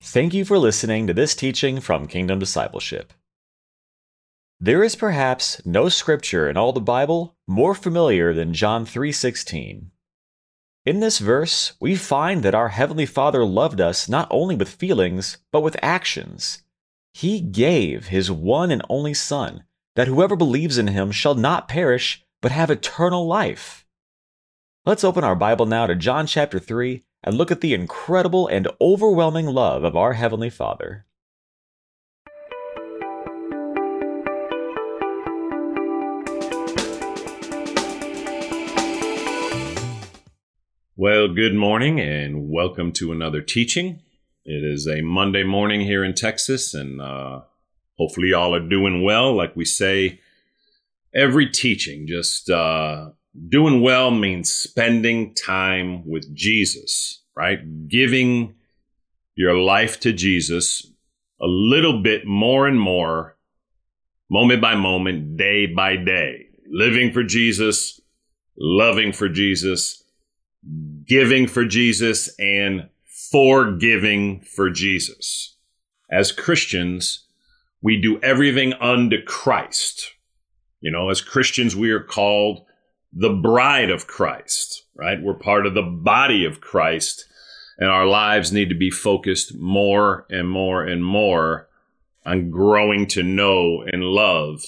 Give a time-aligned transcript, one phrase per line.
[0.00, 3.12] Thank you for listening to this teaching from Kingdom Discipleship.
[4.60, 9.90] There is perhaps no scripture in all the Bible more familiar than John 3:16.
[10.86, 15.38] In this verse, we find that our heavenly Father loved us not only with feelings,
[15.50, 16.62] but with actions.
[17.12, 19.64] He gave his one and only Son,
[19.96, 23.84] that whoever believes in him shall not perish, but have eternal life.
[24.86, 28.68] Let's open our Bible now to John chapter 3 and look at the incredible and
[28.80, 31.04] overwhelming love of our Heavenly Father.
[41.00, 44.00] Well, good morning and welcome to another teaching.
[44.44, 47.42] It is a Monday morning here in Texas, and uh,
[47.96, 49.32] hopefully, y'all are doing well.
[49.32, 50.18] Like we say
[51.14, 53.10] every teaching, just uh,
[53.48, 57.88] doing well means spending time with Jesus, right?
[57.88, 58.54] Giving
[59.34, 60.86] your life to Jesus
[61.40, 63.36] a little bit more and more,
[64.30, 66.46] moment by moment, day by day.
[66.70, 68.00] Living for Jesus,
[68.58, 70.02] loving for Jesus,
[71.06, 72.88] giving for Jesus, and
[73.30, 75.56] forgiving for Jesus.
[76.10, 77.26] As Christians,
[77.80, 80.12] we do everything unto Christ.
[80.80, 82.64] You know, as Christians, we are called
[83.12, 85.22] the bride of Christ, right?
[85.22, 87.24] We're part of the body of Christ,
[87.78, 91.68] and our lives need to be focused more and more and more
[92.26, 94.62] on growing to know and love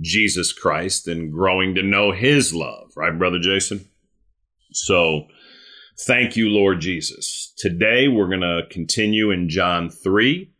[0.00, 3.88] Jesus Christ and growing to know his love, right, Brother Jason?
[4.72, 5.26] So,
[6.06, 7.52] thank you, Lord Jesus.
[7.58, 10.50] Today, we're going to continue in John 3,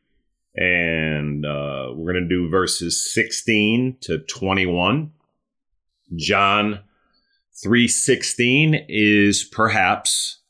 [0.54, 5.12] and uh, we're going to do verses 16 to 21.
[6.14, 6.80] John
[7.62, 10.40] 316 is perhaps,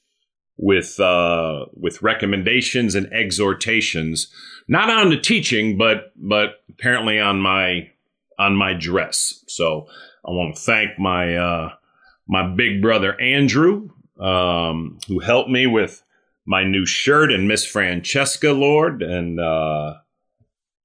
[0.56, 4.32] with uh, with recommendations and exhortations,
[4.68, 7.90] not on the teaching, but but apparently on my
[8.38, 9.44] on my dress.
[9.48, 9.86] So
[10.26, 11.72] I want to thank my uh,
[12.28, 16.02] my big brother Andrew, um, who helped me with
[16.46, 19.94] my new shirt, and Miss Francesca Lord, and uh,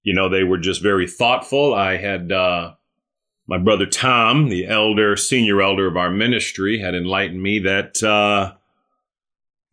[0.03, 1.73] you know they were just very thoughtful.
[1.73, 2.73] I had uh,
[3.47, 8.53] my brother Tom, the elder, senior elder of our ministry, had enlightened me that uh,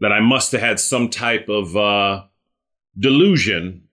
[0.00, 2.25] that I must have had some type of uh,
[2.99, 3.84] delusion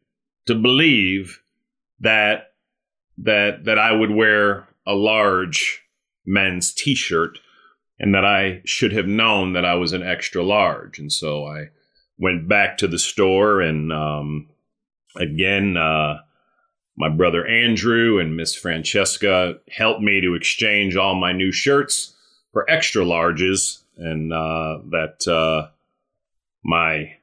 [0.47, 1.41] to believe
[2.01, 2.53] that
[3.19, 5.81] that that I would wear a large
[6.25, 7.39] men's T-shirt,
[7.97, 11.69] and that I should have known that I was an extra large, and so I
[12.18, 14.50] went back to the store and um,
[15.16, 15.78] again.
[15.78, 16.18] Uh,
[17.00, 22.14] my brother Andrew and Miss Francesca helped me to exchange all my new shirts
[22.52, 25.70] for extra larges, and uh, that uh,
[26.64, 27.14] my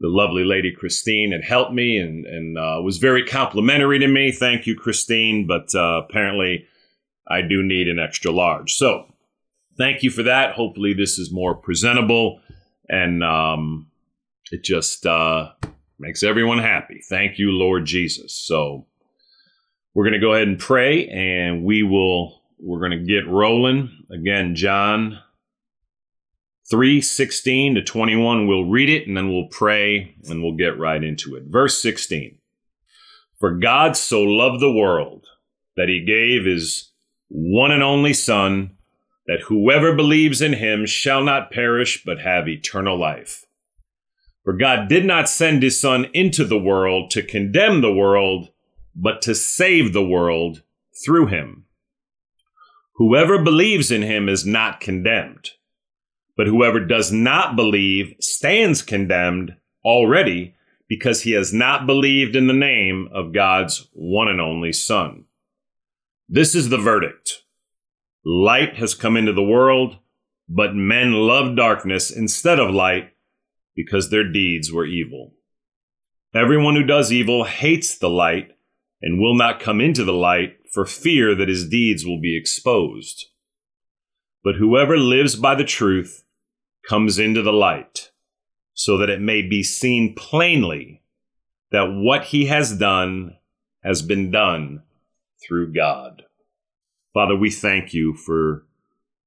[0.00, 4.32] the lovely lady Christine had helped me and and uh, was very complimentary to me.
[4.32, 5.46] Thank you, Christine.
[5.46, 6.66] But uh, apparently,
[7.28, 8.72] I do need an extra large.
[8.74, 9.12] So,
[9.76, 10.54] thank you for that.
[10.54, 12.40] Hopefully, this is more presentable,
[12.88, 13.88] and um,
[14.50, 15.50] it just uh,
[15.98, 17.00] makes everyone happy.
[17.08, 18.34] Thank you, Lord Jesus.
[18.34, 18.86] So
[19.94, 24.04] we're going to go ahead and pray and we will, we're going to get rolling.
[24.10, 25.18] Again, John
[26.68, 28.46] 3 16 to 21.
[28.46, 31.44] We'll read it and then we'll pray and we'll get right into it.
[31.46, 32.38] Verse 16
[33.38, 35.26] For God so loved the world
[35.76, 36.90] that he gave his
[37.28, 38.76] one and only Son,
[39.26, 43.45] that whoever believes in him shall not perish but have eternal life.
[44.46, 48.50] For God did not send his Son into the world to condemn the world,
[48.94, 50.62] but to save the world
[51.04, 51.64] through him.
[52.94, 55.50] Whoever believes in him is not condemned,
[56.36, 60.54] but whoever does not believe stands condemned already
[60.88, 65.24] because he has not believed in the name of God's one and only Son.
[66.28, 67.42] This is the verdict.
[68.24, 69.96] Light has come into the world,
[70.48, 73.10] but men love darkness instead of light
[73.76, 75.34] because their deeds were evil.
[76.34, 78.52] Everyone who does evil hates the light
[79.00, 83.26] and will not come into the light for fear that his deeds will be exposed.
[84.42, 86.24] But whoever lives by the truth
[86.88, 88.10] comes into the light,
[88.74, 91.02] so that it may be seen plainly
[91.70, 93.36] that what he has done
[93.82, 94.82] has been done
[95.46, 96.22] through God.
[97.12, 98.66] Father, we thank you for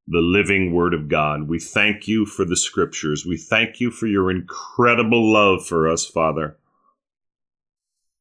[0.10, 1.48] the living Word of God.
[1.48, 3.26] We thank you for the Scriptures.
[3.26, 6.58] We thank you for your incredible love for us, Father.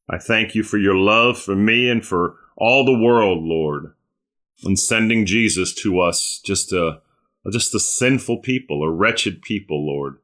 [0.07, 3.93] I thank you for your love for me and for all the world, Lord,
[4.63, 7.01] in sending Jesus to us, just a,
[7.51, 10.17] just a sinful people, a wretched people, Lord.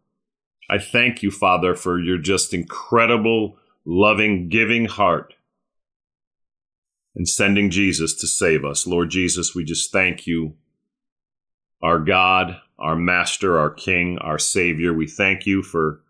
[0.69, 5.33] I thank you, Father, for your just incredible, loving, giving heart
[7.15, 8.85] in sending Jesus to save us.
[8.85, 10.56] Lord Jesus, we just thank you,
[11.81, 14.94] our God, our Master, our King, our Savior.
[14.94, 16.01] We thank you for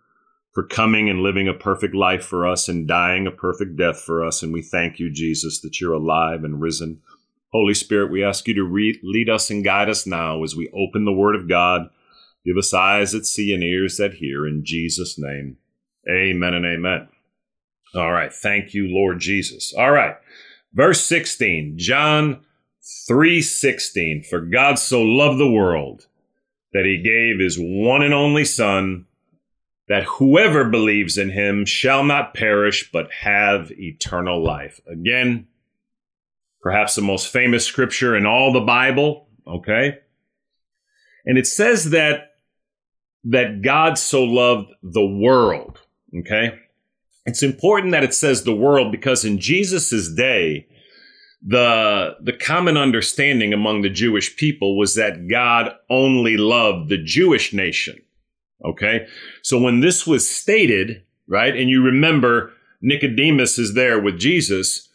[0.53, 4.23] for coming and living a perfect life for us and dying a perfect death for
[4.23, 4.41] us.
[4.41, 7.01] And we thank you, Jesus, that you're alive and risen.
[7.51, 10.69] Holy Spirit, we ask you to re- lead us and guide us now as we
[10.69, 11.89] open the Word of God.
[12.45, 14.47] Give us eyes that see and ears that hear.
[14.47, 15.57] In Jesus' name,
[16.09, 17.09] amen and amen.
[17.93, 18.31] All right.
[18.31, 19.73] Thank you, Lord Jesus.
[19.77, 20.15] All right.
[20.73, 22.45] Verse 16, John
[23.09, 26.07] 3:16 For God so loved the world
[26.71, 29.05] that he gave his one and only son
[29.87, 34.79] that whoever believes in him shall not perish but have eternal life.
[34.87, 35.47] Again,
[36.61, 39.99] perhaps the most famous scripture in all the Bible, okay?
[41.25, 42.31] And it says that
[43.23, 45.79] that God so loved the world,
[46.19, 46.59] okay?
[47.25, 50.67] It's important that it says the world because in Jesus' day,
[51.45, 57.53] the the common understanding among the Jewish people was that God only loved the Jewish
[57.53, 57.97] nation.
[58.63, 59.07] Okay.
[59.43, 62.51] So when this was stated, right, and you remember
[62.81, 64.89] Nicodemus is there with Jesus,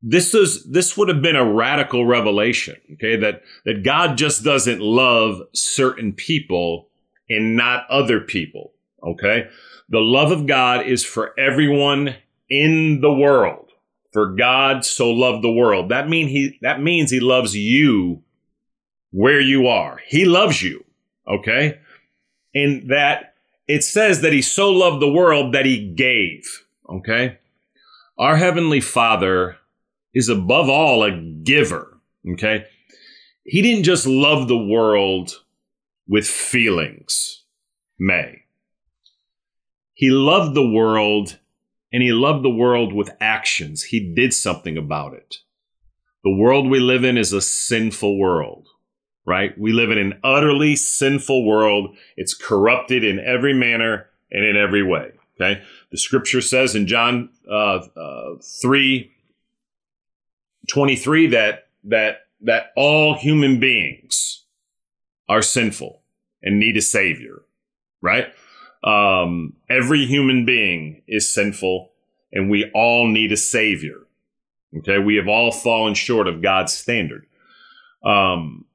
[0.00, 4.80] this is this would have been a radical revelation, okay, that that God just doesn't
[4.80, 6.88] love certain people
[7.28, 8.72] and not other people,
[9.06, 9.48] okay?
[9.90, 12.14] The love of God is for everyone
[12.48, 13.67] in the world.
[14.12, 15.90] For God so loved the world.
[15.90, 18.22] That mean he that means he loves you
[19.10, 20.00] where you are.
[20.06, 20.84] He loves you,
[21.26, 21.78] okay?
[22.54, 23.34] in that
[23.66, 26.64] it says that he so loved the world that he gave.
[26.88, 27.38] Okay.
[28.18, 29.56] Our Heavenly Father
[30.14, 31.98] is above all a giver.
[32.32, 32.64] Okay.
[33.44, 35.42] He didn't just love the world
[36.06, 37.44] with feelings,
[37.98, 38.42] May.
[39.94, 41.38] He loved the world
[41.92, 43.84] and he loved the world with actions.
[43.84, 45.38] He did something about it.
[46.24, 48.68] The world we live in is a sinful world
[49.28, 49.56] right?
[49.58, 51.94] We live in an utterly sinful world.
[52.16, 55.12] It's corrupted in every manner and in every way.
[55.38, 55.62] Okay.
[55.92, 59.12] The scripture says in John uh, uh, 3
[60.68, 64.44] 23 that, that, that all human beings
[65.28, 66.02] are sinful
[66.42, 67.42] and need a savior,
[68.00, 68.28] right?
[68.84, 71.90] Um, every human being is sinful
[72.32, 74.06] and we all need a savior.
[74.78, 74.98] Okay.
[74.98, 77.26] We have all fallen short of God's standard.
[78.04, 78.66] Um,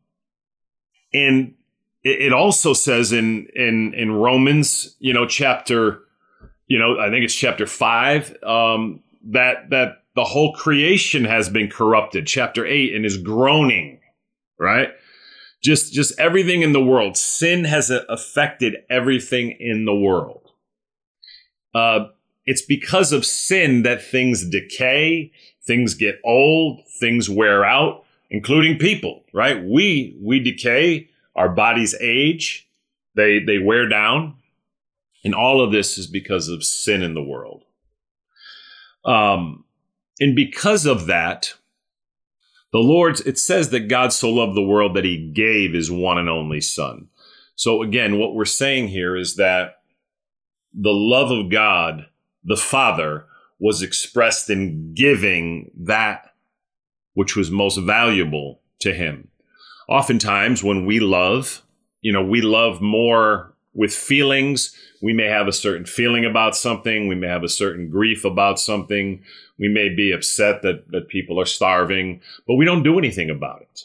[1.14, 1.54] and
[2.04, 6.02] it also says in in in Romans, you know, chapter,
[6.68, 11.70] you know, I think it's chapter five, um, that that the whole creation has been
[11.70, 12.28] corrupted.
[12.28, 14.02] Chapter eight and is groaning,
[14.60, 14.90] right?
[15.64, 17.16] Just just everything in the world.
[17.16, 20.52] Sin has affected everything in the world.
[21.74, 22.08] Uh,
[22.46, 25.32] it's because of sin that things decay,
[25.66, 28.04] things get old, things wear out
[28.34, 29.64] including people, right?
[29.64, 32.68] We we decay, our bodies age,
[33.16, 34.36] they they wear down,
[35.24, 37.64] and all of this is because of sin in the world.
[39.06, 39.64] Um,
[40.20, 41.54] and because of that,
[42.74, 46.18] the Lord's it says that God so loved the world that He gave His one
[46.18, 47.08] and only Son.
[47.56, 49.78] So again, what we're saying here is that
[50.74, 52.08] the love of God,
[52.44, 53.28] the Father,
[53.60, 56.34] was expressed in giving that
[57.14, 59.30] which was most valuable to him.
[59.88, 61.62] Oftentimes, when we love,
[62.02, 64.76] you know, we love more with feelings.
[65.02, 67.08] We may have a certain feeling about something.
[67.08, 69.24] We may have a certain grief about something.
[69.60, 73.62] We may be upset that, that people are starving, but we don't do anything about
[73.62, 73.82] it.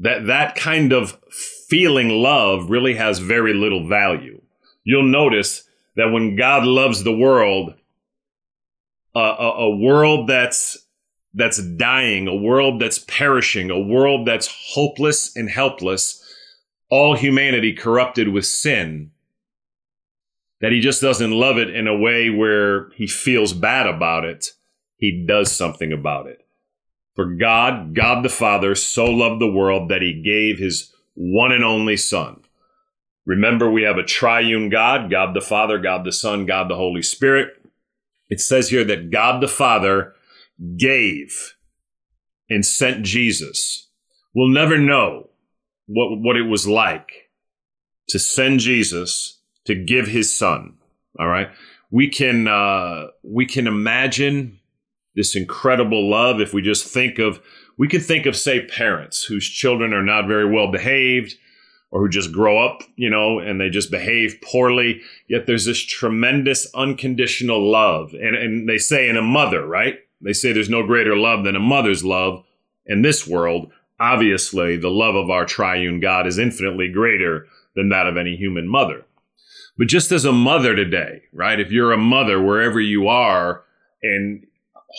[0.00, 1.18] That, that kind of
[1.68, 4.40] feeling love really has very little value.
[4.84, 7.74] You'll notice that when God loves the world,
[9.14, 10.78] a, a, a world that's
[11.34, 16.24] that's dying, a world that's perishing, a world that's hopeless and helpless,
[16.90, 19.10] all humanity corrupted with sin,
[20.60, 24.52] that he just doesn't love it in a way where he feels bad about it.
[24.96, 26.44] He does something about it.
[27.14, 31.64] For God, God the Father, so loved the world that he gave his one and
[31.64, 32.42] only Son.
[33.26, 37.02] Remember, we have a triune God God the Father, God the Son, God the Holy
[37.02, 37.50] Spirit.
[38.28, 40.14] It says here that God the Father
[40.76, 41.54] gave
[42.48, 43.88] and sent Jesus.
[44.34, 45.30] We'll never know
[45.86, 47.30] what, what it was like
[48.08, 49.37] to send Jesus
[49.68, 50.74] to give his son.
[51.18, 51.48] All right.
[51.90, 54.58] We can, uh, we can imagine
[55.14, 57.40] this incredible love if we just think of,
[57.76, 61.34] we could think of, say, parents whose children are not very well behaved
[61.90, 65.00] or who just grow up, you know, and they just behave poorly.
[65.28, 68.14] Yet there's this tremendous unconditional love.
[68.14, 69.98] And, and they say in a mother, right?
[70.20, 72.42] They say there's no greater love than a mother's love
[72.86, 73.70] in this world.
[74.00, 78.68] Obviously, the love of our triune God is infinitely greater than that of any human
[78.68, 79.04] mother.
[79.78, 81.60] But just as a mother today, right?
[81.60, 83.62] If you're a mother wherever you are,
[84.02, 84.44] and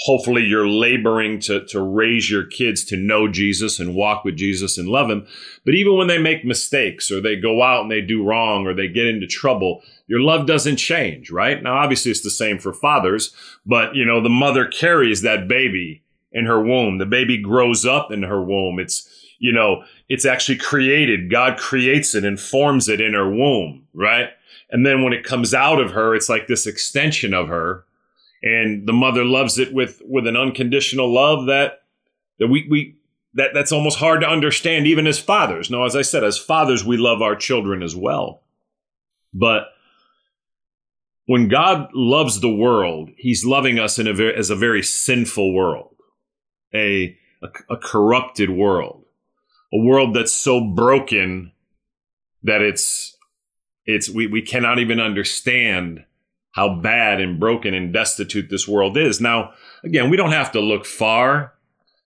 [0.06, 4.78] hopefully you're laboring to, to raise your kids to know Jesus and walk with Jesus
[4.78, 5.28] and love him.
[5.66, 8.74] But even when they make mistakes or they go out and they do wrong or
[8.74, 11.62] they get into trouble, your love doesn't change, right?
[11.62, 13.34] Now, obviously it's the same for fathers,
[13.66, 17.00] but you know, the mother carries that baby in her womb.
[17.00, 18.80] The baby grows up in her womb.
[18.80, 19.10] It's,
[19.40, 21.32] you know, it's actually created.
[21.32, 24.30] God creates it and forms it in her womb, right?
[24.72, 27.86] And then when it comes out of her, it's like this extension of her
[28.42, 31.82] and the mother loves it with with an unconditional love that
[32.40, 32.96] that we we
[33.34, 35.70] that that's almost hard to understand even as fathers.
[35.70, 38.44] Now, as I said, as fathers, we love our children as well,
[39.34, 39.68] but
[41.26, 45.54] when God loves the world, He's loving us in a very, as a very sinful
[45.54, 45.96] world,
[46.74, 49.06] a, a, a corrupted world,
[49.72, 51.52] a world that's so broken
[52.42, 53.16] that it's
[53.90, 56.06] it's we, we cannot even understand
[56.52, 59.22] how bad and broken and destitute this world is.
[59.22, 59.54] Now,
[59.84, 61.54] again, we don't have to look far.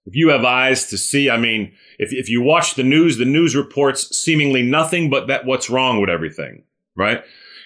[0.05, 3.25] If you have eyes to see, I mean, if, if you watch the news, the
[3.25, 6.63] news reports seemingly nothing but that what's wrong with everything,
[6.95, 7.23] right?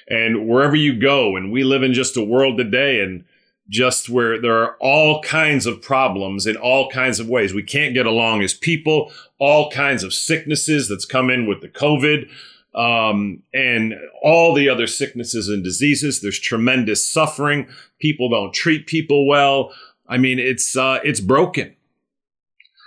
[0.07, 3.25] And wherever you go, and we live in just a world today and
[3.69, 7.53] just where there are all kinds of problems in all kinds of ways.
[7.53, 11.67] We can't get along as people, all kinds of sicknesses that's come in with the
[11.67, 12.29] COVID
[12.75, 16.21] um, and all the other sicknesses and diseases.
[16.21, 17.67] There's tremendous suffering.
[17.99, 19.73] People don't treat people well.
[20.07, 21.75] I mean, it's uh, it's broken,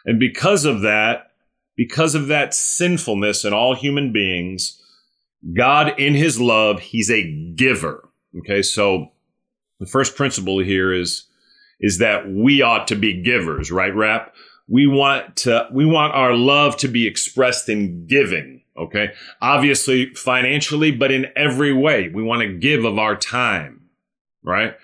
[0.07, 1.33] and because of that,
[1.77, 4.81] because of that sinfulness in all human beings,
[5.55, 8.09] God, in His love, He's a giver.
[8.39, 9.11] Okay, so
[9.81, 11.27] the first principle here is
[11.81, 14.35] is that we ought to be givers, right, Rap?
[14.69, 19.11] We want to we want our love to be expressed in giving Okay.
[19.41, 23.89] Obviously, financially, but in every way, we want to give of our time,
[24.43, 24.75] right?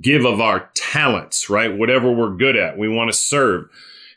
[0.00, 1.74] Give of our talents, right?
[1.74, 3.70] Whatever we're good at, we want to serve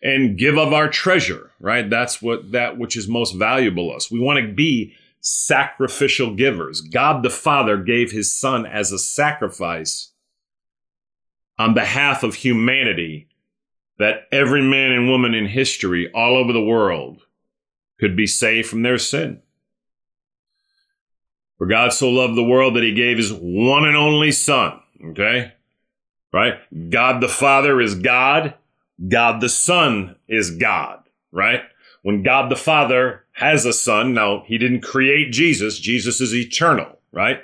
[0.04, 1.90] and give of our treasure, right?
[1.90, 4.12] That's what that which is most valuable to us.
[4.12, 6.82] We want to be sacrificial givers.
[6.82, 10.12] God the Father gave his son as a sacrifice
[11.60, 13.28] on behalf of humanity
[14.00, 17.22] that every man and woman in history all over the world
[18.02, 19.40] could be saved from their sin.
[21.58, 24.80] For God so loved the world that he gave his one and only Son.
[25.12, 25.54] Okay?
[26.34, 26.56] Right?
[26.90, 28.56] God the Father is God.
[29.08, 31.04] God the Son is God.
[31.32, 31.62] Right?
[32.02, 36.98] When God the Father has a Son, now he didn't create Jesus, Jesus is eternal.
[37.12, 37.42] Right?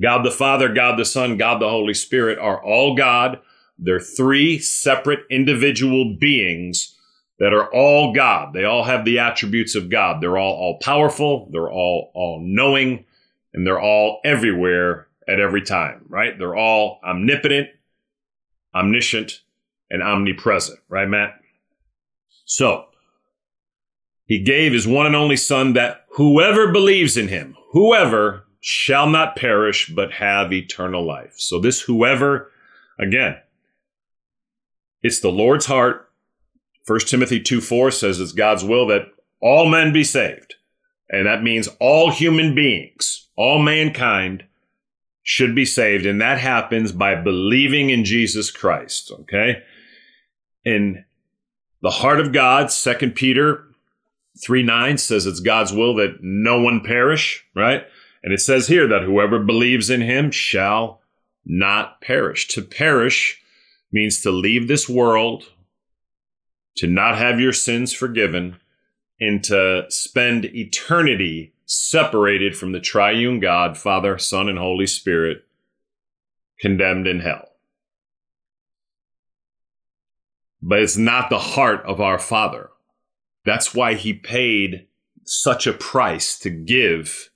[0.00, 3.38] God the Father, God the Son, God the Holy Spirit are all God.
[3.78, 6.96] They're three separate individual beings
[7.38, 8.52] that are all God.
[8.52, 10.20] They all have the attributes of God.
[10.20, 11.48] They're all all powerful.
[11.52, 13.04] They're all all knowing,
[13.52, 16.04] and they're all everywhere at every time.
[16.08, 16.38] Right?
[16.38, 17.68] They're all omnipotent,
[18.74, 19.40] omniscient,
[19.90, 20.78] and omnipresent.
[20.88, 21.40] Right, Matt?
[22.44, 22.86] So
[24.26, 29.36] he gave his one and only Son that whoever believes in him, whoever shall not
[29.36, 31.34] perish but have eternal life.
[31.36, 32.50] So this whoever,
[32.98, 33.36] again,
[35.02, 36.08] it's the Lord's heart
[36.86, 39.06] 1 Timothy 2 4 says it's God's will that
[39.40, 40.54] all men be saved.
[41.10, 44.44] And that means all human beings, all mankind
[45.22, 46.06] should be saved.
[46.06, 49.12] And that happens by believing in Jesus Christ.
[49.20, 49.62] Okay.
[50.64, 51.04] In
[51.82, 53.64] the heart of God, 2 Peter
[54.44, 57.84] 3 9 says it's God's will that no one perish, right?
[58.22, 61.00] And it says here that whoever believes in him shall
[61.44, 62.48] not perish.
[62.48, 63.40] To perish
[63.90, 65.44] means to leave this world,
[66.76, 68.56] to not have your sins forgiven,
[69.20, 75.44] and to spend eternity separated from the triune God, Father, Son, and Holy Spirit,
[76.60, 77.48] condemned in hell.
[80.60, 82.70] But it's not the heart of our Father.
[83.44, 84.86] That's why he paid
[85.24, 87.30] such a price to give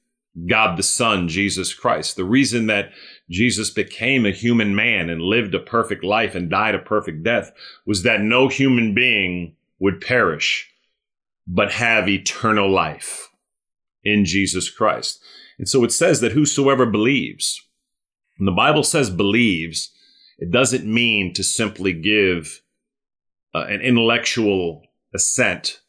[0.48, 2.16] God the Son, Jesus Christ.
[2.16, 2.90] The reason that
[3.28, 7.50] Jesus became a human man and lived a perfect life and died a perfect death
[7.84, 10.70] was that no human being would perish,
[11.46, 13.28] but have eternal life
[14.04, 15.20] in Jesus Christ.
[15.58, 17.60] And so it says that whosoever believes,
[18.38, 19.90] when the Bible says believes,
[20.38, 22.62] it doesn't mean to simply give
[23.54, 24.82] uh, an intellectual
[25.14, 25.80] assent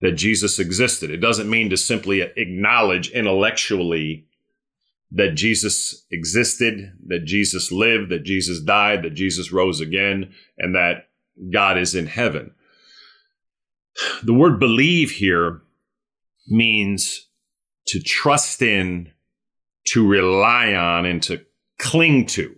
[0.00, 1.10] that Jesus existed.
[1.10, 4.26] It doesn't mean to simply acknowledge intellectually
[5.14, 11.08] that Jesus existed, that Jesus lived, that Jesus died, that Jesus rose again, and that
[11.52, 12.52] God is in heaven.
[14.24, 15.62] The word believe here
[16.48, 17.28] means
[17.86, 19.12] to trust in,
[19.88, 21.44] to rely on, and to
[21.78, 22.56] cling to,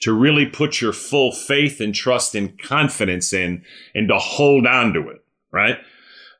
[0.00, 3.62] to really put your full faith and trust and confidence in,
[3.94, 5.78] and to hold on to it, right?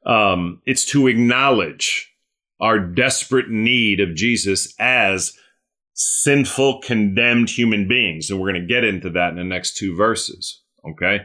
[0.04, 2.12] Um, it's to acknowledge
[2.61, 5.37] our desperate need of Jesus as
[6.02, 8.30] sinful, condemned human beings.
[8.30, 10.61] And we're going to get into that in the next two verses.
[10.88, 11.21] Okay.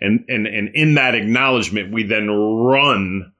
[0.00, 3.32] And, and, and in that acknowledgement, we then run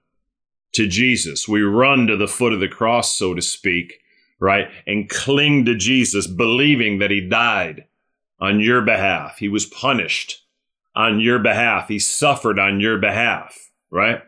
[0.73, 1.49] to Jesus.
[1.49, 3.95] We run to the foot of the cross, so to speak,
[4.41, 4.69] right?
[4.87, 7.87] And cling to Jesus, believing that he died
[8.41, 9.39] on your behalf.
[9.39, 10.45] He was punished
[10.95, 11.89] on your behalf.
[11.89, 14.23] He suffered on your behalf, right?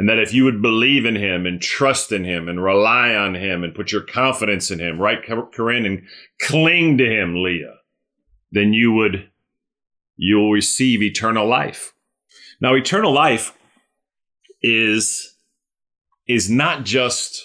[0.00, 3.34] And that if you would believe in him and trust in him and rely on
[3.34, 5.18] him and put your confidence in him, right,
[5.52, 6.04] Corinne, and
[6.40, 7.74] cling to him, Leah,
[8.50, 9.28] then you would,
[10.16, 11.92] you'll receive eternal life.
[12.62, 13.52] Now, eternal life
[14.62, 15.36] is,
[16.26, 17.44] is not just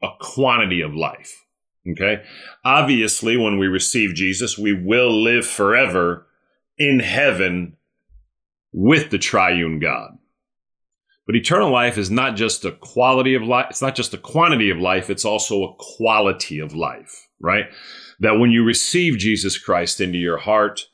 [0.00, 1.44] a quantity of life.
[1.90, 2.22] Okay.
[2.64, 6.28] Obviously, when we receive Jesus, we will live forever
[6.78, 7.76] in heaven
[8.72, 10.17] with the triune God.
[11.28, 14.70] But eternal life is not just a quality of life, it's not just a quantity
[14.70, 17.66] of life, it's also a quality of life, right?
[18.18, 20.86] That when you receive Jesus Christ into your heart,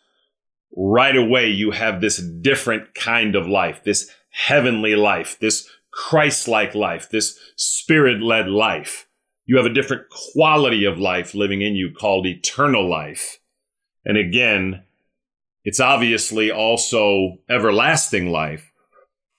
[0.77, 6.75] right away you have this different kind of life, this heavenly life, this Christ like
[6.75, 9.07] life, this spirit led life.
[9.47, 13.38] You have a different quality of life living in you called eternal life.
[14.05, 14.83] And again,
[15.62, 18.73] it's obviously also everlasting life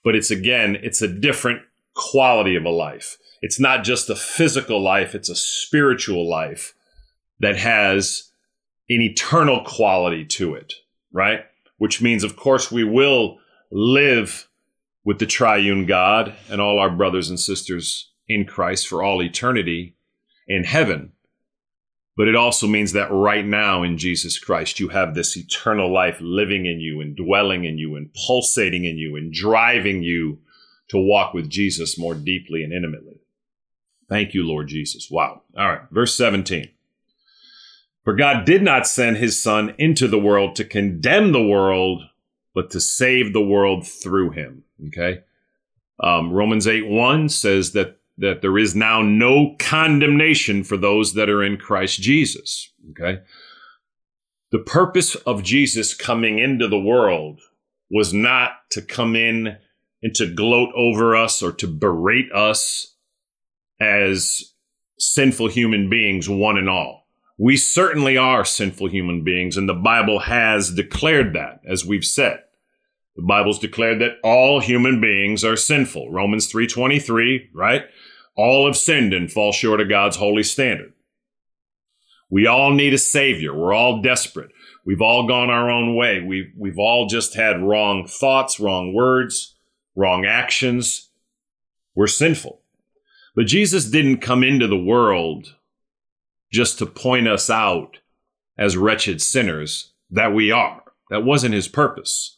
[0.05, 1.63] but it's again, it's a different
[1.95, 3.17] quality of a life.
[3.41, 6.73] It's not just a physical life, it's a spiritual life
[7.39, 8.31] that has
[8.87, 10.73] an eternal quality to it,
[11.11, 11.45] right?
[11.79, 13.39] Which means, of course, we will
[13.71, 14.47] live
[15.03, 19.95] with the triune God and all our brothers and sisters in Christ for all eternity
[20.47, 21.13] in heaven.
[22.17, 26.17] But it also means that right now in Jesus Christ, you have this eternal life
[26.21, 30.39] living in you and dwelling in you and pulsating in you and driving you
[30.89, 33.19] to walk with Jesus more deeply and intimately.
[34.08, 35.10] Thank you, Lord Jesus.
[35.12, 35.41] Wow.
[35.58, 35.82] All right.
[35.91, 36.69] Verse 17.
[38.06, 42.04] For God did not send his son into the world to condemn the world,
[42.54, 44.63] but to save the world through him.
[44.88, 45.21] Okay.
[45.99, 51.30] Um, Romans 8 1 says that that there is now no condemnation for those that
[51.30, 52.71] are in Christ Jesus.
[52.91, 53.19] Okay.
[54.51, 57.41] The purpose of Jesus coming into the world
[57.91, 59.58] was not to come in
[60.01, 62.95] and to gloat over us or to berate us
[63.80, 64.54] as
[64.97, 67.06] sinful human beings, one and all.
[67.38, 72.39] We certainly are sinful human beings, and the Bible has declared that, as we've said.
[73.15, 76.12] The Bible's declared that all human beings are sinful.
[76.12, 77.86] Romans 3:23, right?
[78.36, 80.93] All have sinned and fall short of God's holy standard.
[82.30, 83.54] We all need a savior.
[83.54, 84.51] We're all desperate.
[84.86, 86.21] We've all gone our own way.
[86.21, 89.56] We've, we've all just had wrong thoughts, wrong words,
[89.95, 91.10] wrong actions.
[91.95, 92.62] We're sinful.
[93.36, 95.56] But Jesus didn't come into the world
[96.51, 97.99] just to point us out
[98.58, 100.84] as wretched sinners that we are.
[101.10, 102.35] That wasn't his purpose.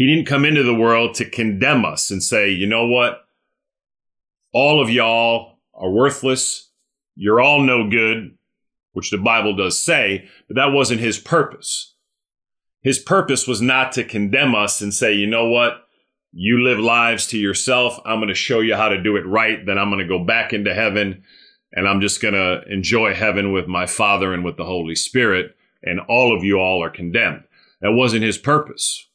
[0.00, 3.26] He didn't come into the world to condemn us and say, you know what?
[4.52, 6.70] all of y'all are worthless.
[7.16, 8.36] You're all no good,
[8.92, 11.94] which the Bible does say, but that wasn't his purpose.
[12.82, 15.86] His purpose was not to condemn us and say, you know what?
[16.32, 17.98] You live lives to yourself.
[18.04, 19.64] I'm going to show you how to do it right.
[19.64, 21.22] Then I'm going to go back into heaven
[21.72, 25.54] and I'm just going to enjoy heaven with my Father and with the Holy Spirit,
[25.84, 27.44] and all of you all are condemned.
[27.80, 29.08] That wasn't his purpose.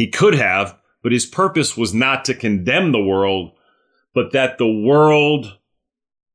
[0.00, 3.52] He could have, but his purpose was not to condemn the world,
[4.14, 5.58] but that the world,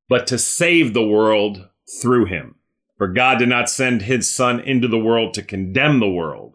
[0.08, 1.68] but to save the world
[2.00, 2.54] through him.
[2.96, 6.54] For God did not send his son into the world to condemn the world,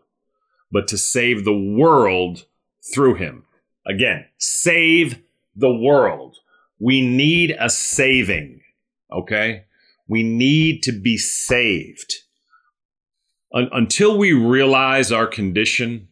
[0.71, 2.45] but to save the world
[2.93, 3.43] through him.
[3.85, 5.21] Again, save
[5.53, 6.37] the world.
[6.79, 8.61] We need a saving.
[9.11, 9.65] Okay.
[10.07, 12.13] We need to be saved.
[13.53, 16.07] Un- until we realize our condition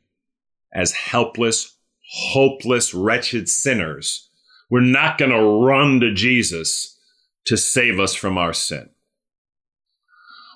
[0.74, 1.76] as helpless,
[2.12, 4.30] hopeless, wretched sinners,
[4.70, 6.98] we're not going to run to Jesus
[7.46, 8.90] to save us from our sin.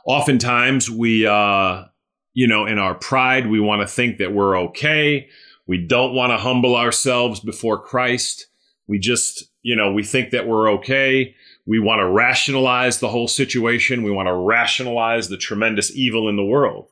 [0.06, 1.86] Oftentimes, we, uh,
[2.34, 5.28] you know, in our pride, we want to think that we're okay.
[5.66, 8.48] We don't want to humble ourselves before Christ.
[8.88, 11.36] We just, you know, we think that we're okay.
[11.66, 14.04] We want to rationalize the whole situation.
[14.04, 16.90] We want to rationalize the tremendous evil in the world.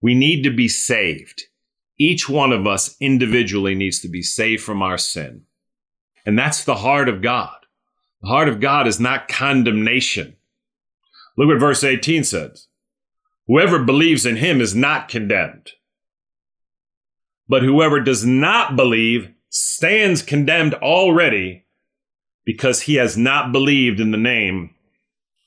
[0.00, 1.42] We need to be saved.
[1.98, 5.42] Each one of us individually needs to be saved from our sin.
[6.24, 7.56] And that's the heart of God.
[8.22, 10.36] The heart of God is not condemnation.
[11.36, 12.68] Look what verse 18 says.
[13.46, 15.70] Whoever believes in him is not condemned.
[17.48, 21.64] But whoever does not believe stands condemned already
[22.44, 24.74] because he has not believed in the name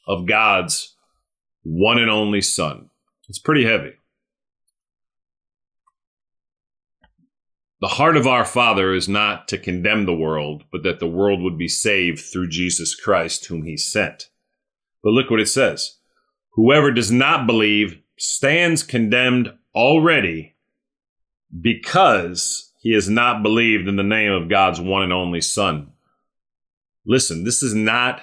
[0.08, 0.96] of God's
[1.64, 2.90] one and only Son.
[3.30, 3.94] It's pretty heavy.
[7.82, 11.42] The heart of our Father is not to condemn the world, but that the world
[11.42, 14.30] would be saved through Jesus Christ, whom he sent.
[15.04, 15.98] But look what it says
[16.54, 20.56] Whoever does not believe stands condemned already
[21.60, 25.92] because he has not believed in the name of God's one and only Son.
[27.04, 28.22] Listen, this is not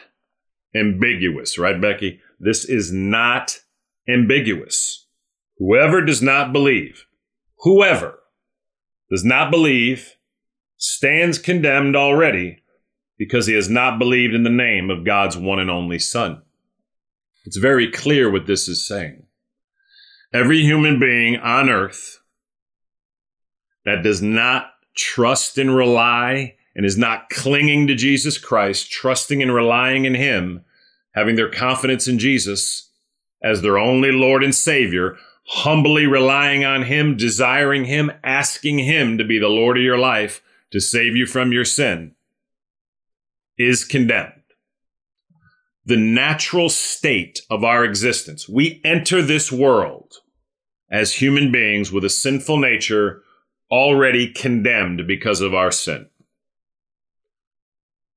[0.73, 2.21] ambiguous, right, Becky?
[2.39, 3.61] This is not
[4.09, 5.07] ambiguous.
[5.59, 7.07] Whoever does not believe,
[7.59, 8.21] whoever
[9.11, 10.17] does not believe,
[10.77, 12.63] stands condemned already
[13.19, 16.43] because he has not believed in the name of God's one and only Son.
[17.45, 19.25] It's very clear what this is saying.
[20.33, 22.21] Every human being on earth
[23.85, 29.53] that does not trust and rely and is not clinging to Jesus Christ, trusting and
[29.53, 30.65] relying in Him,
[31.13, 32.91] having their confidence in Jesus
[33.43, 35.17] as their only Lord and Savior,
[35.49, 40.43] humbly relying on Him, desiring Him, asking Him to be the Lord of your life
[40.71, 42.15] to save you from your sin,
[43.57, 44.33] is condemned.
[45.87, 48.47] The natural state of our existence.
[48.47, 50.17] We enter this world
[50.91, 53.23] as human beings with a sinful nature
[53.71, 56.09] already condemned because of our sin.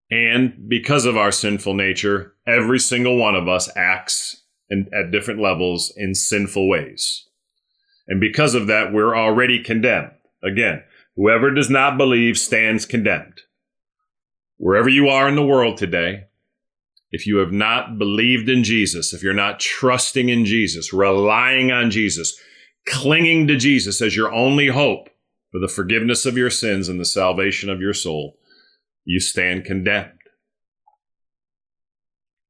[0.09, 4.40] And because of our sinful nature, every single one of us acts
[4.71, 7.27] in, at different levels in sinful ways.
[8.07, 10.11] And because of that, we're already condemned.
[10.43, 10.81] Again,
[11.15, 13.41] whoever does not believe stands condemned.
[14.57, 16.23] Wherever you are in the world today,
[17.11, 21.91] if you have not believed in Jesus, if you're not trusting in Jesus, relying on
[21.91, 22.39] Jesus,
[22.87, 25.09] clinging to Jesus as your only hope,
[25.51, 28.37] for the forgiveness of your sins and the salvation of your soul,
[29.03, 30.13] you stand condemned.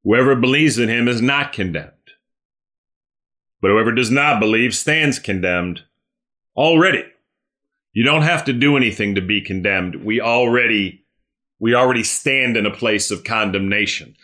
[0.03, 1.91] Whoever believes in him is not condemned.
[3.62, 5.82] But whoever does not believe stands condemned
[6.56, 7.04] already.
[7.93, 10.04] You don't have to do anything to be condemned.
[10.04, 11.06] We already
[11.60, 14.15] we already stand in a place of condemnation.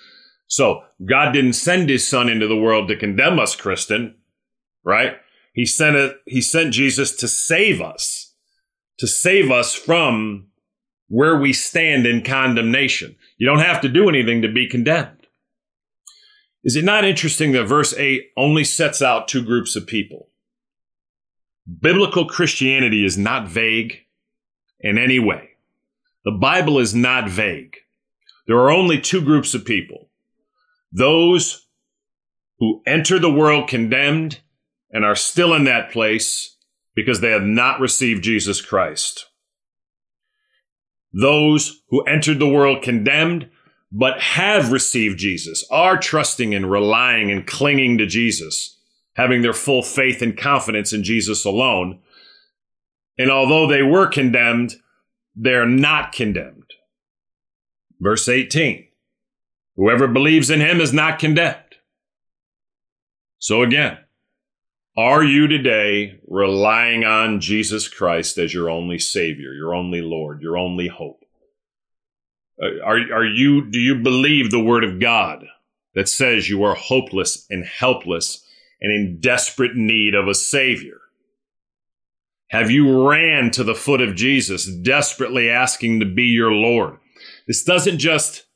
[0.48, 4.16] So, God didn't send his son into the world to condemn us, Kristen,
[4.84, 5.18] right?
[5.54, 8.28] He sent it he sent Jesus to save us
[9.00, 10.48] to save us from
[11.08, 13.16] where we stand in condemnation.
[13.38, 15.17] You don't have to do anything to be condemned.
[16.68, 20.28] Is it not interesting that verse 8 only sets out two groups of people?
[21.82, 24.02] Biblical Christianity is not vague
[24.82, 25.52] in any way.
[26.26, 27.78] The Bible is not vague.
[28.48, 30.10] There are only two groups of people
[30.92, 31.68] those
[32.60, 34.42] who enter the world condemned
[34.92, 36.58] and are still in that place
[36.96, 39.28] because they have not received Jesus Christ.
[41.14, 43.50] Those who entered the world condemned,
[43.92, 48.80] but have received Jesus, are trusting and relying and clinging to Jesus,
[49.14, 52.00] having their full faith and confidence in Jesus alone.
[53.18, 54.76] And although they were condemned,
[55.36, 56.74] they're not condemned.
[58.00, 58.86] Verse 18
[59.76, 61.64] Whoever believes in him is not condemned.
[63.38, 64.00] So again,
[64.98, 70.58] are you today relying on Jesus Christ as your only Savior, your only Lord, your
[70.58, 71.24] only hope?
[72.62, 75.46] Uh, are, are you, do you believe the word of God
[75.96, 78.44] that says you are hopeless and helpless
[78.82, 81.00] and in desperate need of a savior?
[82.50, 86.98] Have you ran to the foot of Jesus, desperately asking to be your Lord?
[87.48, 88.48] This doesn't just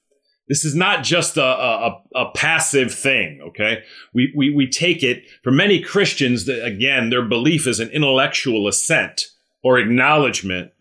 [0.51, 3.83] this is not just a, a, a, passive thing, okay?
[4.13, 8.67] We, we, we take it, for many Christians, that again, their belief is an intellectual
[8.67, 9.27] assent
[9.63, 10.73] or acknowledgement,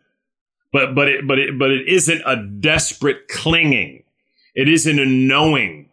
[0.73, 4.05] but, but, it, but, it, but it isn't a desperate clinging.
[4.55, 5.91] It isn't a knowing.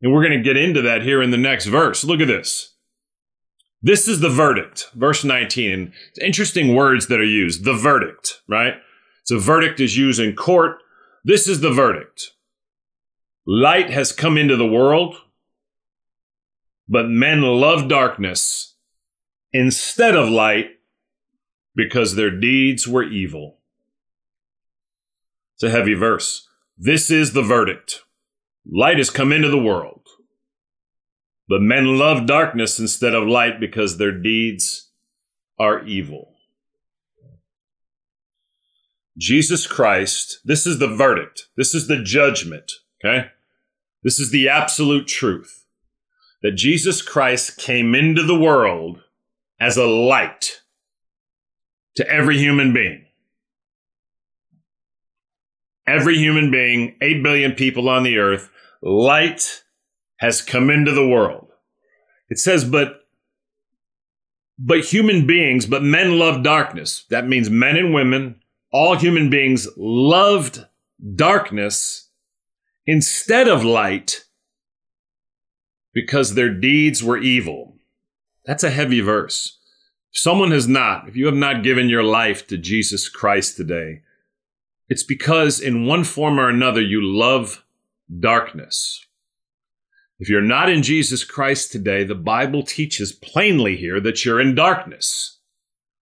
[0.00, 2.04] And we're going to get into that here in the next verse.
[2.04, 2.74] Look at this.
[3.82, 5.72] This is the verdict, verse 19.
[5.72, 7.64] And interesting words that are used.
[7.64, 8.74] The verdict, right?
[9.24, 10.78] So verdict is used in court.
[11.24, 12.30] This is the verdict.
[13.46, 15.16] Light has come into the world,
[16.88, 18.76] but men love darkness
[19.52, 20.70] instead of light
[21.74, 23.58] because their deeds were evil.
[25.54, 26.48] It's a heavy verse.
[26.76, 28.00] This is the verdict.
[28.70, 30.06] Light has come into the world,
[31.48, 34.90] but men love darkness instead of light because their deeds
[35.58, 36.34] are evil.
[39.18, 41.48] Jesus Christ, this is the verdict.
[41.56, 42.72] This is the judgment.
[43.04, 43.28] Okay?
[44.02, 45.66] This is the absolute truth
[46.42, 49.02] that Jesus Christ came into the world
[49.60, 50.61] as a light
[51.96, 53.06] to every human being.
[55.86, 58.50] Every human being, 8 billion people on the earth,
[58.82, 59.64] light
[60.16, 61.48] has come into the world.
[62.28, 63.00] It says, but
[64.58, 67.04] but human beings, but men love darkness.
[67.10, 68.40] That means men and women,
[68.72, 70.64] all human beings loved
[71.16, 72.10] darkness
[72.86, 74.24] instead of light
[75.92, 77.76] because their deeds were evil.
[78.44, 79.58] That's a heavy verse.
[80.12, 84.02] Someone has not, if you have not given your life to Jesus Christ today,
[84.88, 87.64] it's because in one form or another you love
[88.20, 89.06] darkness.
[90.18, 94.54] If you're not in Jesus Christ today, the Bible teaches plainly here that you're in
[94.54, 95.38] darkness.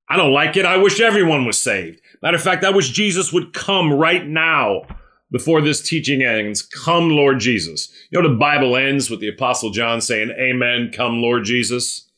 [0.09, 0.66] I don't like it.
[0.66, 2.01] I wish everyone was saved.
[2.20, 4.83] Matter of fact, I wish Jesus would come right now
[5.31, 7.92] before this teaching ends, come Lord Jesus.
[8.11, 12.10] You know, the Bible ends with the Apostle John saying, Amen, come Lord Jesus.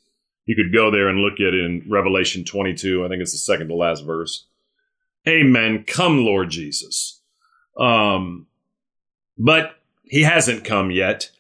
[0.45, 3.05] You could go there and look at in Revelation 22.
[3.05, 4.47] I think it's the second to last verse.
[5.27, 7.21] Amen, come Lord Jesus.
[7.79, 8.47] Um,
[9.39, 11.31] but he hasn't come yet.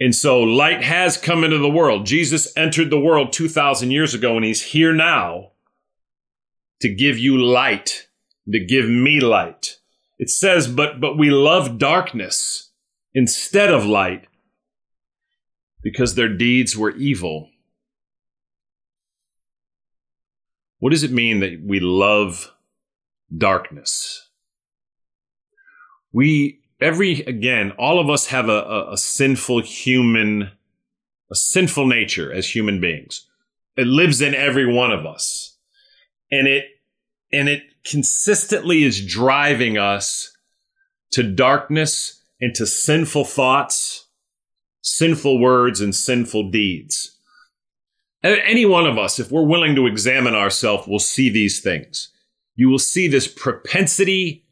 [0.00, 2.06] And so light has come into the world.
[2.06, 5.52] Jesus entered the world 2,000 years ago, and he's here now
[6.80, 8.08] to give you light,
[8.50, 9.76] to give me light.
[10.18, 12.70] It says, but, but we love darkness
[13.14, 14.26] instead of light
[15.82, 17.49] because their deeds were evil.
[20.80, 22.52] What does it mean that we love
[23.36, 24.28] darkness?
[26.12, 30.50] We, every, again, all of us have a, a, a sinful human,
[31.30, 33.26] a sinful nature as human beings.
[33.76, 35.56] It lives in every one of us.
[36.32, 36.64] And it,
[37.32, 40.36] and it consistently is driving us
[41.12, 44.06] to darkness and to sinful thoughts,
[44.80, 47.18] sinful words, and sinful deeds.
[48.22, 52.10] Any one of us, if we're willing to examine ourselves, will see these things.
[52.54, 54.44] You will see this propensity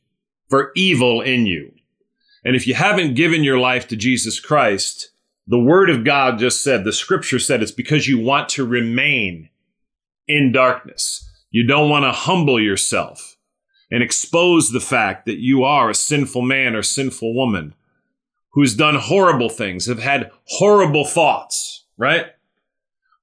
[0.48, 1.72] for evil in you.
[2.44, 5.11] And if you haven't given your life to Jesus Christ,
[5.46, 9.50] the Word of God just said, the Scripture said, it's because you want to remain
[10.26, 11.28] in darkness.
[11.50, 13.37] You don't want to humble yourself
[13.90, 17.74] and expose the fact that you are a sinful man or sinful woman
[18.52, 22.26] who's done horrible things, have had horrible thoughts, right?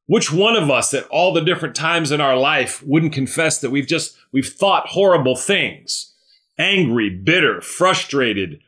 [0.08, 3.72] Which one of us at all the different times in our life wouldn't confess that
[3.72, 6.14] we've just, we've thought horrible things?
[6.58, 8.60] Angry, bitter, frustrated,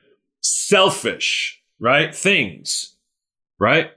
[0.42, 2.14] selfish, right?
[2.14, 2.96] Things,
[3.60, 3.92] right?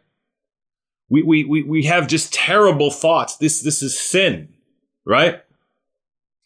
[1.08, 3.36] We, we, we, we have just terrible thoughts.
[3.36, 4.50] This, this is sin,
[5.04, 5.42] right?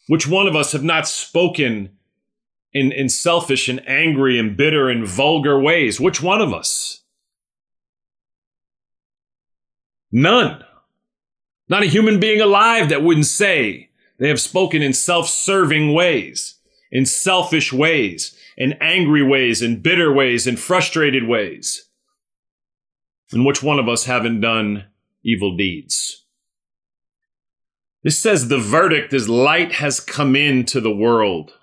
[0.07, 1.89] Which one of us have not spoken
[2.73, 5.99] in, in selfish and angry and bitter and vulgar ways?
[5.99, 7.01] Which one of us?
[10.11, 10.63] None.
[11.67, 16.55] Not a human being alive that wouldn't say they have spoken in self serving ways,
[16.91, 21.89] in selfish ways, in angry ways, in bitter ways, in frustrated ways.
[23.31, 24.85] And which one of us haven't done
[25.23, 26.25] evil deeds?
[28.03, 31.53] This says the verdict is light has come into the world.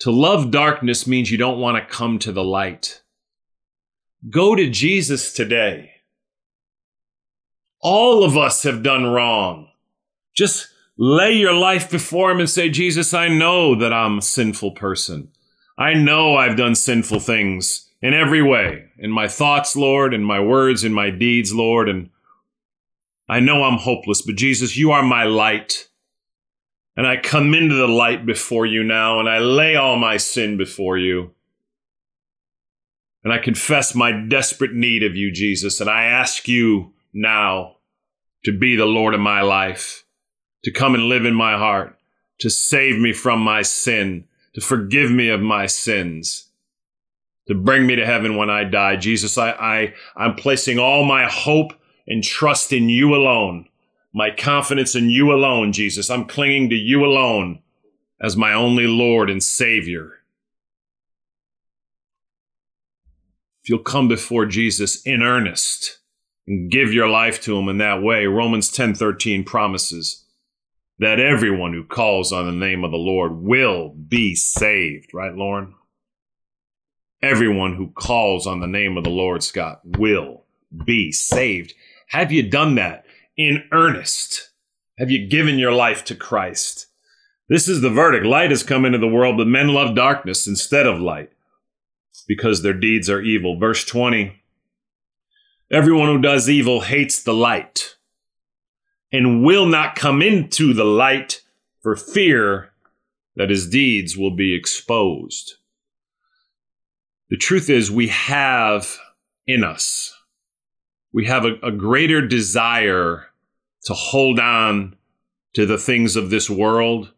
[0.00, 3.00] To love darkness means you don't want to come to the light.
[4.28, 5.92] Go to Jesus today.
[7.80, 9.68] All of us have done wrong.
[10.34, 14.72] Just lay your life before Him and say, Jesus, I know that I'm a sinful
[14.72, 15.30] person.
[15.78, 20.40] I know I've done sinful things in every way, in my thoughts, Lord, in my
[20.40, 22.10] words, in my deeds, Lord, and
[23.28, 25.88] I know I'm hopeless, but Jesus, you are my light.
[26.96, 30.56] And I come into the light before you now, and I lay all my sin
[30.56, 31.32] before you.
[33.22, 37.76] And I confess my desperate need of you, Jesus, and I ask you now
[38.44, 40.04] to be the Lord of my life,
[40.64, 41.98] to come and live in my heart,
[42.38, 46.48] to save me from my sin, to forgive me of my sins,
[47.48, 48.96] to bring me to heaven when I die.
[48.96, 51.72] Jesus, I, I, I'm placing all my hope
[52.06, 53.68] and trust in you alone
[54.16, 56.08] my confidence in you alone, Jesus.
[56.08, 57.58] I'm clinging to you alone
[58.18, 60.20] as my only Lord and Savior.
[63.62, 65.98] If you'll come before Jesus in earnest
[66.46, 70.24] give your life to him in that way, Romans 10:13 promises
[70.98, 75.74] that everyone who calls on the name of the Lord will be saved, right, Lauren?
[77.22, 80.44] Everyone who calls on the name of the Lord, Scott, will
[80.84, 81.74] be saved.
[82.08, 83.06] Have you done that?
[83.36, 84.50] in earnest?
[84.98, 86.86] Have you given your life to Christ?
[87.48, 88.26] This is the verdict.
[88.26, 91.30] Light has come into the world, but men love darkness instead of light
[92.26, 93.58] because their deeds are evil.
[93.58, 94.42] Verse 20
[95.70, 97.96] Everyone who does evil hates the light
[99.12, 101.42] and will not come into the light
[101.80, 102.70] for fear
[103.34, 105.54] that his deeds will be exposed.
[107.30, 108.98] The truth is, we have
[109.46, 110.16] in us
[111.16, 113.28] we have a, a greater desire
[113.84, 114.94] to hold on
[115.54, 117.10] to the things of this world,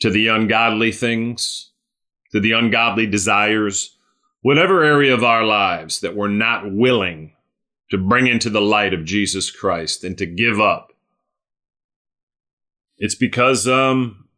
[0.00, 1.70] to the ungodly things,
[2.32, 3.96] to the ungodly desires,
[4.42, 7.32] whatever area of our lives that we're not willing
[7.90, 10.92] to bring into the light of Jesus Christ and to give up.
[12.98, 14.28] It's because, um,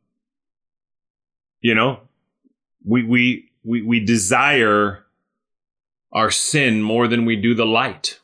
[1.61, 2.01] you know,
[2.85, 5.05] we, we, we, we desire
[6.13, 8.21] our sin more than we do the light.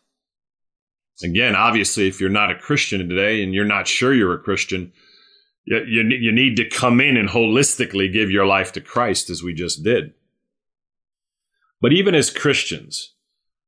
[1.23, 4.93] Again, obviously, if you're not a Christian today and you're not sure you're a Christian,
[5.65, 9.43] you, you, you need to come in and holistically give your life to Christ as
[9.43, 10.15] we just did.
[11.81, 13.15] But even as Christians,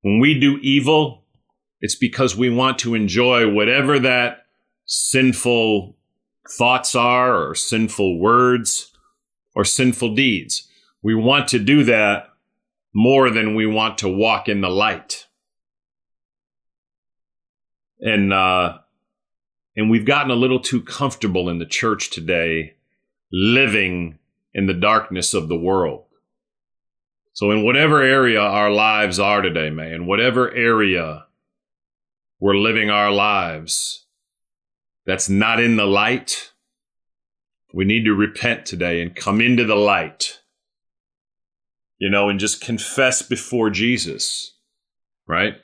[0.03, 1.25] when we do evil,
[1.81, 4.47] it's because we want to enjoy whatever that
[4.87, 5.97] sinful
[6.59, 8.93] thoughts are, or sinful words,
[9.55, 10.69] or sinful deeds.
[11.03, 12.29] We want to do that
[12.93, 15.27] more than we want to walk in the light
[18.01, 18.79] and uh,
[19.77, 22.75] and we've gotten a little too comfortable in the church today,
[23.33, 24.19] living
[24.53, 26.05] in the darkness of the world.
[27.33, 31.27] So, in whatever area our lives are today, man, whatever area
[32.39, 34.07] we're living our lives
[35.07, 36.53] that's not in the light,
[37.73, 40.41] we need to repent today and come into the light,
[41.99, 44.55] you know, and just confess before Jesus,
[45.27, 45.55] right?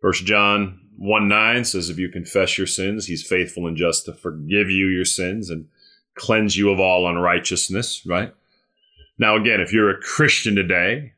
[0.00, 4.12] First John 1 9 says, If you confess your sins, he's faithful and just to
[4.12, 5.68] forgive you your sins and
[6.14, 8.34] cleanse you of all unrighteousness, right?
[9.18, 11.12] Now, again, if you're a Christian today,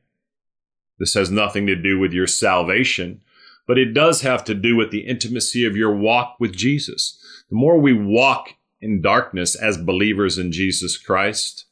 [0.99, 3.21] this has nothing to do with your salvation,
[3.67, 7.19] but it does have to do with the intimacy of your walk with Jesus.
[7.51, 11.67] The more we walk in darkness as believers in Jesus Christ,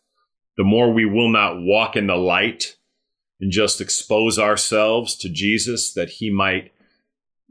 [0.57, 2.77] the more we will not walk in the light
[3.41, 6.73] and just expose ourselves to Jesus that he might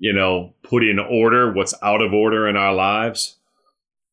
[0.04, 3.38] you know, put in order what's out of order in our lives,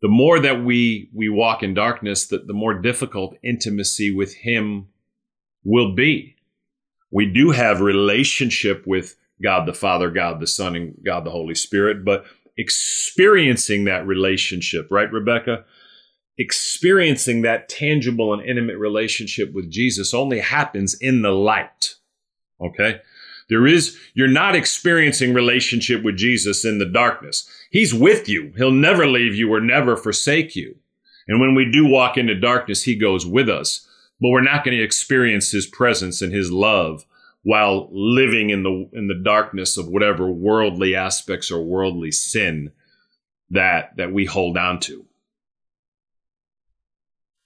[0.03, 4.89] the more that we we walk in darkness, the, the more difficult intimacy with Him
[5.65, 6.37] will be.
[7.11, 11.55] We do have relationship with God the Father, God the Son, and God the Holy
[11.55, 12.25] Spirit, but
[12.57, 15.65] experiencing that relationship, right, Rebecca?
[16.39, 21.97] Experiencing that tangible and intimate relationship with Jesus only happens in the light.
[22.61, 23.01] Okay?
[23.51, 27.51] There is, you're not experiencing relationship with Jesus in the darkness.
[27.71, 28.53] He's with you.
[28.57, 30.77] He'll never leave you or never forsake you.
[31.27, 33.87] And when we do walk into darkness, he goes with us.
[34.21, 37.05] But we're not going to experience his presence and his love
[37.43, 42.71] while living in the in the darkness of whatever worldly aspects or worldly sin
[43.51, 45.07] that that we hold on to.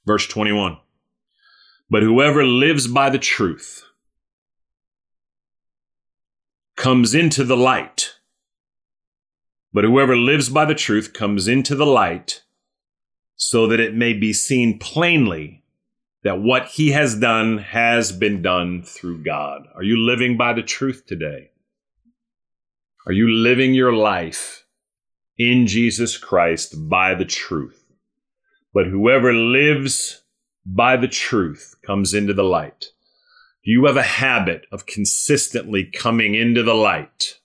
[0.04, 0.78] Verse 21.
[1.88, 3.84] But whoever lives by the truth
[6.76, 8.14] comes into the light.
[9.72, 12.42] But whoever lives by the truth comes into the light
[13.36, 15.64] so that it may be seen plainly
[16.22, 19.66] that what he has done has been done through God.
[19.74, 21.50] Are you living by the truth today?
[23.06, 24.64] Are you living your life
[25.36, 27.84] in Jesus Christ by the truth?
[28.72, 30.22] But whoever lives
[30.64, 32.93] by the truth comes into the light?
[33.64, 37.40] Do you have a habit of consistently coming into the light?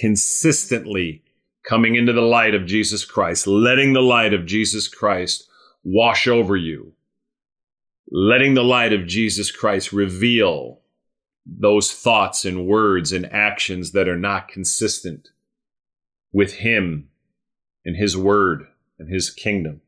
[0.00, 1.22] Consistently
[1.68, 5.46] coming into the light of Jesus Christ, letting the light of Jesus Christ
[5.82, 6.94] wash over you,
[8.10, 10.80] letting the light of Jesus Christ reveal
[11.46, 15.28] those thoughts and words and actions that are not consistent
[16.32, 17.10] with Him
[17.84, 18.64] and His Word
[18.98, 19.82] and His kingdom.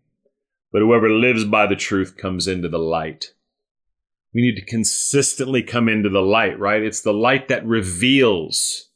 [0.72, 3.32] But whoever lives by the truth comes into the light.
[4.36, 6.82] We need to consistently come into the light, right?
[6.82, 8.90] It's the light that reveals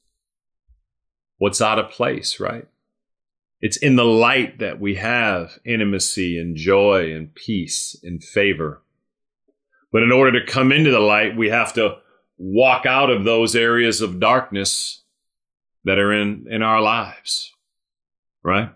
[1.38, 2.68] what's out of place, right?
[3.62, 8.82] It's in the light that we have intimacy and joy and peace and favor.
[9.90, 11.96] But in order to come into the light, we have to
[12.36, 15.04] walk out of those areas of darkness
[15.84, 17.50] that are in, in our lives,
[18.42, 18.74] right?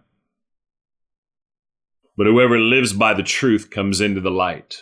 [2.16, 4.80] But whoever lives by the truth comes into the light.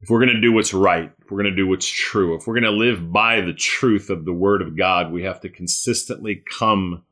[0.00, 2.46] If we're going to do what's right, if we're going to do what's true, if
[2.46, 5.48] we're going to live by the truth of the Word of God, we have to
[5.48, 7.02] consistently come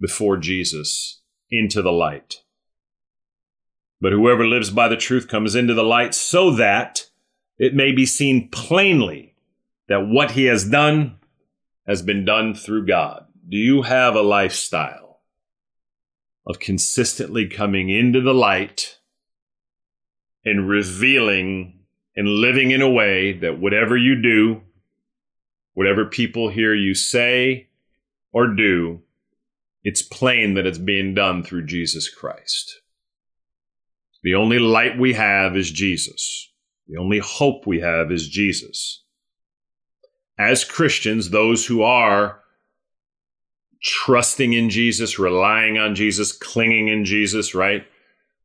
[0.00, 1.20] before Jesus
[1.50, 2.42] into the light.
[4.00, 7.06] But whoever lives by the truth comes into the light so that
[7.58, 9.34] it may be seen plainly
[9.88, 11.18] that what he has done
[11.86, 13.26] has been done through God.
[13.48, 15.20] Do you have a lifestyle
[16.46, 18.98] of consistently coming into the light
[20.44, 21.73] and revealing
[22.16, 24.62] and living in a way that whatever you do,
[25.74, 27.68] whatever people hear you say
[28.32, 29.00] or do,
[29.82, 32.80] it's plain that it's being done through Jesus Christ.
[34.22, 36.50] The only light we have is Jesus.
[36.88, 39.02] The only hope we have is Jesus.
[40.38, 42.40] As Christians, those who are
[43.82, 47.86] trusting in Jesus, relying on Jesus, clinging in Jesus, right?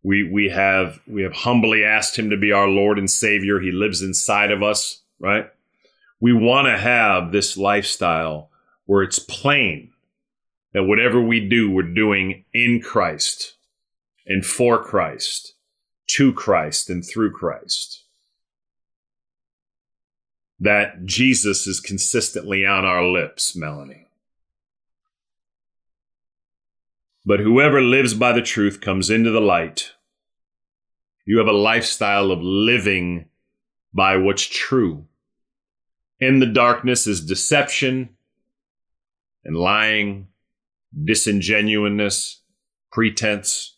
[0.03, 3.59] We we have we have humbly asked him to be our Lord and Savior.
[3.59, 5.49] He lives inside of us, right?
[6.19, 8.49] We want to have this lifestyle
[8.85, 9.91] where it's plain
[10.73, 13.55] that whatever we do, we're doing in Christ
[14.25, 15.53] and for Christ,
[16.07, 18.03] to Christ and through Christ
[20.59, 24.08] that Jesus is consistently on our lips, Melanie.
[27.29, 29.91] But whoever lives by the truth comes into the light.
[31.27, 33.25] You have a lifestyle of living
[33.93, 35.05] by what's true.
[36.19, 38.17] In the darkness is deception
[39.45, 40.29] and lying,
[41.03, 42.41] disingenuousness,
[42.91, 43.77] pretense.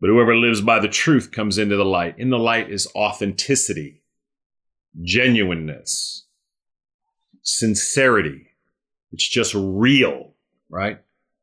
[0.00, 2.16] But whoever lives by the truth comes into the light.
[2.18, 4.02] In the light is authenticity
[5.00, 6.26] genuineness,
[7.42, 8.48] sincerity.
[9.12, 10.34] It's just real,
[10.68, 10.98] right?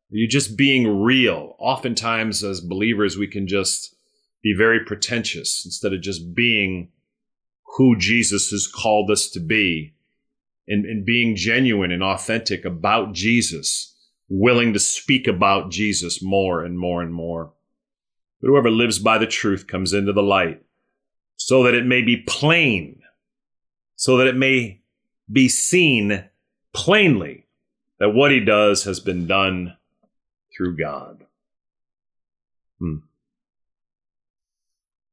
[0.10, 1.56] You're just being real.
[1.60, 3.95] Oftentimes, as believers, we can just
[4.43, 6.91] be very pretentious instead of just being
[7.78, 9.95] who Jesus has called us to be
[10.68, 13.95] and, and being genuine and authentic about Jesus,
[14.30, 17.51] willing to speak about Jesus more and more and more.
[18.41, 20.62] But whoever lives by the truth comes into the light
[21.36, 23.01] so that it may be plain
[23.95, 24.82] so that it may
[25.32, 26.26] be seen
[26.74, 27.47] plainly
[27.99, 29.76] that what he does has been done
[30.56, 31.26] through God.
[32.80, 32.97] Hmm.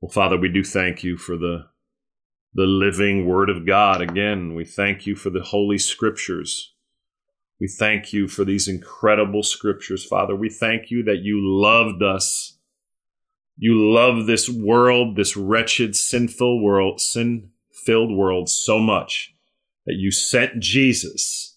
[0.00, 1.66] Well, Father, we do thank you for the
[2.54, 4.02] the living Word of God.
[4.02, 6.74] Again, we thank you for the Holy Scriptures.
[7.58, 10.36] We thank you for these incredible Scriptures, Father.
[10.36, 12.58] We thank you that you loved us.
[13.56, 19.34] You love this world, this wretched, sinful world, sin filled world so much
[19.86, 21.51] that you sent Jesus.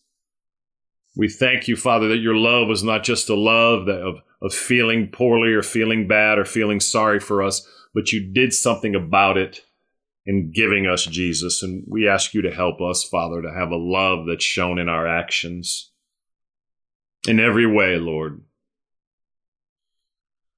[1.15, 5.07] We thank you, Father, that your love was not just a love of, of feeling
[5.07, 9.61] poorly or feeling bad or feeling sorry for us, but you did something about it
[10.25, 11.63] in giving us Jesus.
[11.63, 14.89] And we ask you to help us, Father, to have a love that's shown in
[14.89, 15.91] our actions
[17.27, 18.41] in every way, Lord.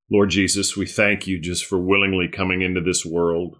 [0.09, 3.57] Lord Jesus, we thank you just for willingly coming into this world.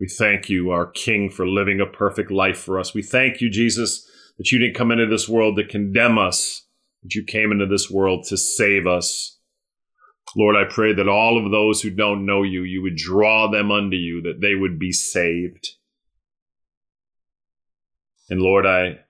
[0.00, 2.94] We thank you, our King, for living a perfect life for us.
[2.94, 6.66] We thank you, Jesus, that you didn't come into this world to condemn us,
[7.02, 9.38] but you came into this world to save us.
[10.36, 13.70] Lord, I pray that all of those who don't know you, you would draw them
[13.70, 15.70] unto you, that they would be saved.
[18.30, 19.00] And Lord, I,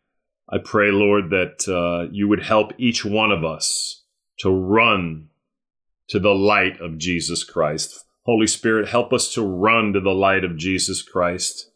[0.49, 4.03] I pray, Lord, that uh, you would help each one of us
[4.39, 5.29] to run
[6.09, 8.05] to the light of Jesus Christ.
[8.25, 11.72] Holy Spirit, help us to run to the light of Jesus Christ.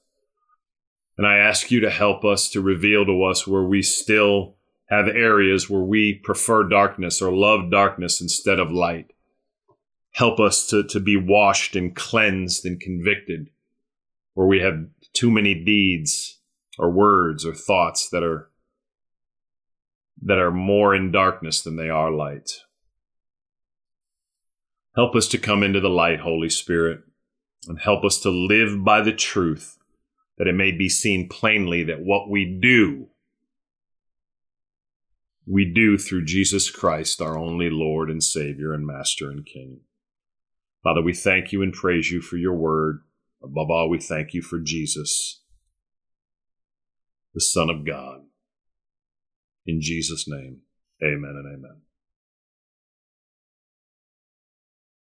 [1.19, 4.57] And I ask you to help us to reveal to us where we still
[4.87, 9.13] have areas where we prefer darkness or love darkness instead of light.
[10.13, 13.51] Help us to, to be washed and cleansed and convicted
[14.35, 16.39] where we have too many deeds
[16.79, 18.51] or words or thoughts that are
[20.23, 22.51] that are more in darkness than they are light.
[24.95, 27.01] Help us to come into the light, Holy Spirit,
[27.69, 29.77] and help us to live by the truth
[30.39, 33.09] that it may be seen plainly that what we do,
[35.47, 39.81] we do through Jesus Christ, our only Lord and Savior and Master and King.
[40.83, 43.03] Father, we thank you and praise you for your word.
[43.43, 45.43] Above all, we thank you for Jesus,
[47.35, 48.23] the Son of God.
[49.67, 50.63] In Jesus' name,
[51.03, 51.86] amen and amen.